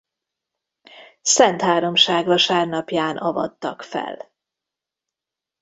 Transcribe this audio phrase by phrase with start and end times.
[1.21, 4.31] Szentháromság vasárnapján avattak fel.